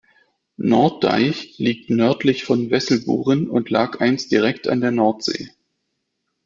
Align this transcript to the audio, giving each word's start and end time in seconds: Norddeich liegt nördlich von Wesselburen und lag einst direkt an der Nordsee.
Norddeich 0.57 1.59
liegt 1.59 1.91
nördlich 1.91 2.43
von 2.43 2.71
Wesselburen 2.71 3.47
und 3.47 3.69
lag 3.69 3.99
einst 3.99 4.31
direkt 4.31 4.67
an 4.67 4.81
der 4.81 4.89
Nordsee. 4.89 5.51